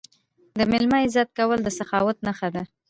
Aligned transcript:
د 0.57 0.59
میلمه 0.71 0.97
عزت 1.05 1.27
کول 1.37 1.59
د 1.63 1.67
سخاوت 1.79 2.17
نښه 2.27 2.49
ده. 2.55 2.63